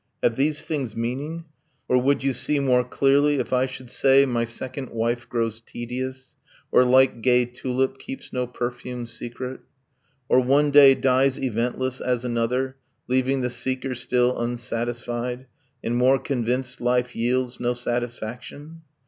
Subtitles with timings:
[0.23, 1.45] Have these things meaning?
[1.87, 6.37] Or would you see more clearly If I should say 'My second wife grows tedious,
[6.71, 9.59] Or, like gay tulip, keeps no perfumed secret'?
[10.27, 12.77] Or 'one day dies eventless as another,
[13.07, 15.45] Leaving the seeker still unsatisfied,
[15.83, 18.81] And more convinced life yields no satisfaction'?